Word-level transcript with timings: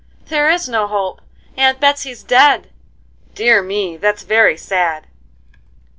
"There 0.29 0.49
is 0.49 0.67
no 0.67 0.87
hope; 0.87 1.21
Aunt 1.55 1.79
Betsey's 1.79 2.23
dead!" 2.23 2.71
"Dear 3.35 3.61
me! 3.61 3.97
that's 3.97 4.23
very 4.23 4.57
sad." 4.57 5.05